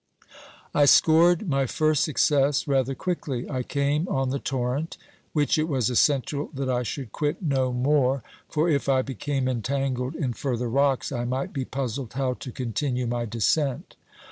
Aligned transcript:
I 0.73 0.85
scored 0.85 1.47
my 1.47 1.67
first 1.67 2.03
success 2.03 2.67
rather 2.67 2.95
quickly. 2.95 3.47
I 3.47 3.61
came 3.61 4.07
on 4.07 4.31
the 4.31 4.39
torrent, 4.39 4.97
which 5.31 5.59
it 5.59 5.67
was 5.67 5.91
essential 5.91 6.49
that 6.55 6.71
I 6.71 6.81
should 6.81 7.11
quit 7.11 7.39
no 7.43 7.71
more, 7.71 8.23
for 8.49 8.67
if 8.67 8.89
I 8.89 9.03
became 9.03 9.47
entangled 9.47 10.15
in 10.15 10.33
further 10.33 10.71
rocks 10.71 11.11
I 11.11 11.25
might 11.25 11.53
be 11.53 11.65
puzzled 11.65 12.13
how 12.13 12.33
to 12.33 12.51
continue 12.51 13.05
my 13.05 13.25
descent. 13.25 13.95